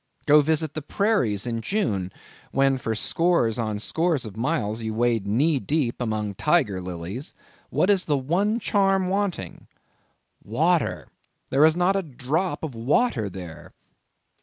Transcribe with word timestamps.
Go 0.25 0.41
visit 0.41 0.73
the 0.73 0.81
Prairies 0.81 1.45
in 1.45 1.61
June, 1.61 2.11
when 2.51 2.79
for 2.79 2.95
scores 2.95 3.59
on 3.59 3.77
scores 3.77 4.25
of 4.25 4.35
miles 4.35 4.81
you 4.81 4.95
wade 4.95 5.27
knee 5.27 5.59
deep 5.59 6.01
among 6.01 6.33
Tiger 6.33 6.81
lilies—what 6.81 7.87
is 7.87 8.05
the 8.05 8.17
one 8.17 8.59
charm 8.59 9.09
wanting?—Water—there 9.09 11.05
is 11.65 11.75
not 11.75 11.95
a 11.95 12.01
drop 12.01 12.63
of 12.63 12.73
water 12.73 13.29
there! 13.29 13.75